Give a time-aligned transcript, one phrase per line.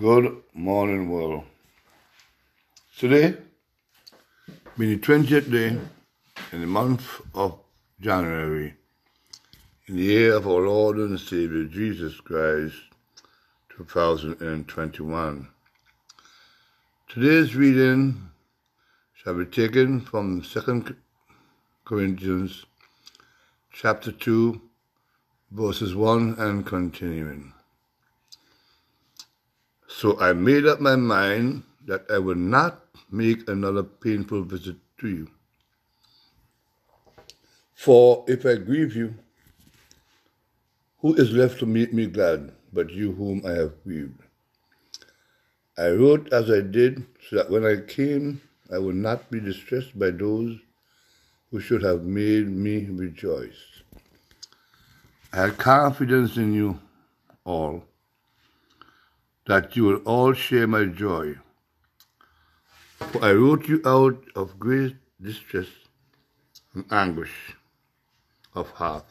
[0.00, 1.44] Good morning, world.
[2.96, 3.36] Today,
[4.78, 5.78] being the 20th day
[6.52, 7.58] in the month of
[8.00, 8.76] January,
[9.88, 12.76] in the year of our Lord and Savior Jesus Christ,
[13.76, 15.48] 2021.
[17.06, 18.30] Today's reading
[19.12, 20.96] shall be taken from 2
[21.84, 22.64] Corinthians
[23.70, 24.62] chapter 2,
[25.50, 27.52] verses 1 and continuing.
[30.00, 35.08] So I made up my mind that I would not make another painful visit to
[35.10, 35.30] you.
[37.74, 39.14] For if I grieve you,
[41.00, 44.22] who is left to make me glad but you whom I have grieved?
[45.76, 48.40] I wrote as I did so that when I came,
[48.72, 50.56] I would not be distressed by those
[51.50, 53.82] who should have made me rejoice.
[55.30, 56.80] I had confidence in you
[57.44, 57.84] all
[59.50, 61.34] that you will all share my joy.
[62.98, 65.70] For I wrote you out of great distress
[66.72, 67.32] and anguish
[68.54, 69.06] of heart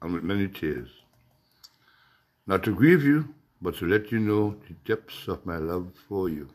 [0.00, 0.90] and with many tears,
[2.46, 6.28] not to grieve you, but to let you know the depths of my love for
[6.28, 6.48] you.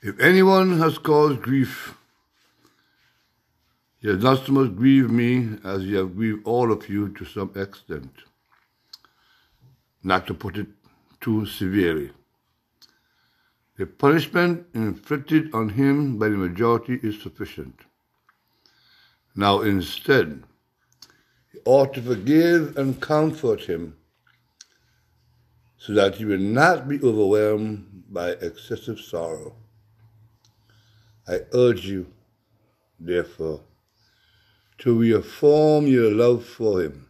[0.00, 1.94] If anyone has caused grief,
[4.00, 7.26] he has not so much grieved me as he has grieved all of you to
[7.26, 8.28] some extent
[10.08, 10.66] not to put it
[11.20, 12.10] too severely.
[13.76, 17.80] The punishment inflicted on him by the majority is sufficient.
[19.36, 20.42] Now, instead,
[21.52, 23.96] he ought to forgive and comfort him
[25.76, 29.54] so that he will not be overwhelmed by excessive sorrow.
[31.28, 32.06] I urge you,
[32.98, 33.60] therefore,
[34.78, 37.07] to reaffirm your love for him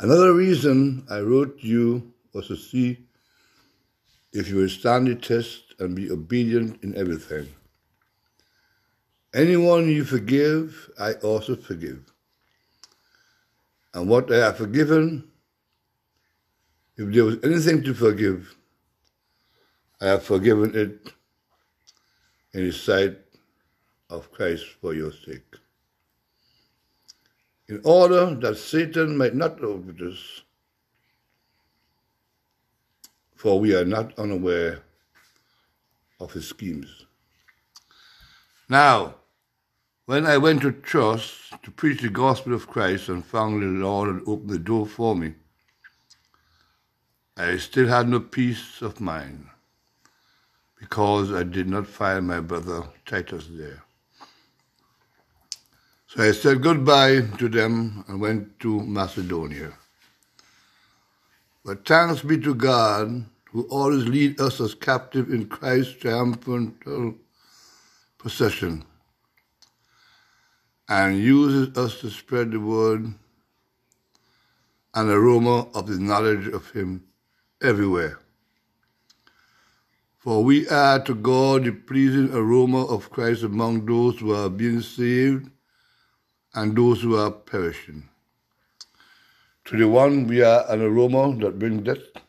[0.00, 2.98] Another reason I wrote you was to see
[4.32, 7.48] if you will stand the test and be obedient in everything.
[9.34, 12.00] Anyone you forgive, I also forgive.
[13.92, 15.24] And what I have forgiven,
[16.96, 18.54] if there was anything to forgive,
[20.00, 21.12] I have forgiven it
[22.52, 23.18] in the sight
[24.08, 25.56] of Christ for your sake
[27.68, 30.42] in order that Satan might not overtake us,
[33.34, 34.82] for we are not unaware
[36.18, 37.06] of his schemes.
[38.68, 39.14] Now,
[40.06, 44.14] when I went to Troas to preach the gospel of Christ and found the Lord
[44.14, 45.34] had opened the door for me,
[47.36, 49.46] I still had no peace of mind
[50.80, 53.84] because I did not find my brother Titus there.
[56.08, 59.74] So I said goodbye to them and went to Macedonia.
[61.62, 66.82] But thanks be to God, who always leads us as captive in Christ's triumphant
[68.16, 68.84] procession
[70.88, 73.12] and uses us to spread the word
[74.94, 77.04] and aroma of the knowledge of Him
[77.62, 78.18] everywhere.
[80.16, 84.80] For we are to God the pleasing aroma of Christ among those who are being
[84.80, 85.50] saved
[86.54, 88.08] and those who are perishing.
[89.66, 92.22] To the one we are an aroma that brings death,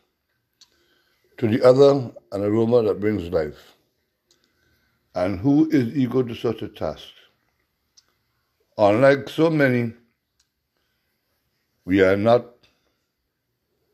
[1.38, 3.76] to the other an aroma that brings life.
[5.14, 7.08] And who is equal to such a task?
[8.78, 9.92] Unlike so many,
[11.84, 12.46] we are not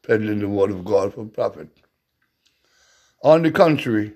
[0.07, 1.69] peddling the word of God for profit.
[3.23, 4.13] On the contrary,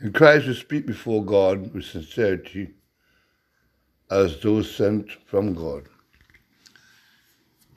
[0.00, 2.74] in Christ we speak before God with sincerity
[4.10, 5.84] as those sent from God.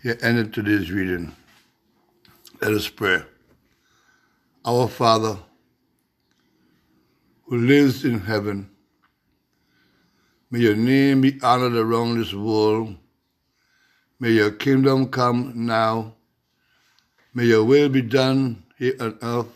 [0.02, 1.36] Here ended today's reading.
[2.62, 3.22] Let us pray.
[4.66, 5.38] Our Father,
[7.46, 8.70] who lives in heaven,
[10.50, 12.96] may your name be honored around this world.
[14.20, 16.16] May your kingdom come now.
[17.34, 19.48] May your will be done here on earth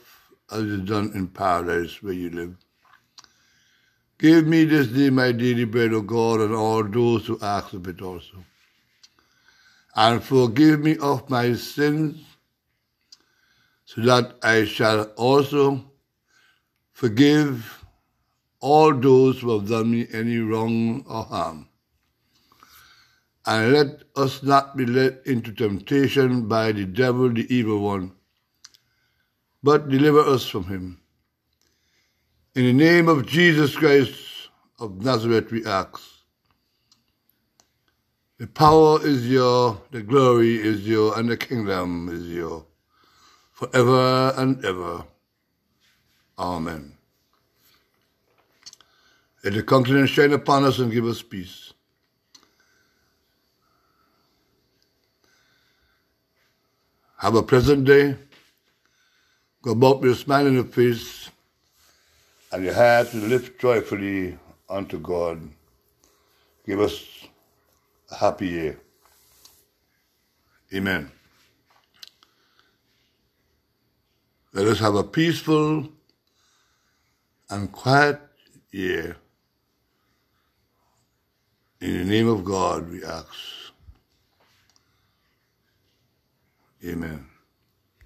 [0.52, 2.56] as it is done in paradise where you live.
[4.20, 7.88] Give me this day my daily bread, O God, and all those who ask of
[7.88, 8.44] it also.
[9.96, 12.18] And forgive me of my sins,
[13.86, 15.92] so that I shall also
[16.94, 17.86] forgive
[18.60, 21.70] all those who have done me any wrong or harm.
[23.46, 28.14] And let us not be led into temptation by the devil, the evil one,
[29.62, 31.02] but deliver us from him.
[32.58, 34.16] In the name of Jesus Christ
[34.80, 36.02] of Nazareth, we ask.
[38.40, 42.66] The power is your, the glory is your, and the kingdom is your,
[43.52, 45.06] forever and ever.
[46.40, 46.94] Amen.
[49.44, 51.74] Let the countenance shine upon us and give us peace.
[57.20, 58.16] Have a pleasant day.
[59.62, 61.27] Go about with a smile on your face
[62.52, 64.38] and your heart to lift joyfully
[64.70, 65.42] unto God.
[66.66, 67.04] Give us
[68.12, 68.80] a happy year.
[70.74, 71.12] Amen.
[74.54, 75.88] Let us have a peaceful
[77.50, 78.20] and quiet
[78.72, 79.18] year.
[81.80, 83.28] In the name of God, we ask.
[86.84, 87.37] Amen.